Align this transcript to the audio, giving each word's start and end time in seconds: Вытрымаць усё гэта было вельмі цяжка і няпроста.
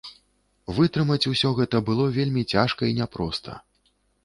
Вытрымаць 0.77 1.27
усё 1.33 1.51
гэта 1.59 1.83
было 1.91 2.09
вельмі 2.17 2.43
цяжка 2.55 2.81
і 2.91 2.99
няпроста. 3.03 3.51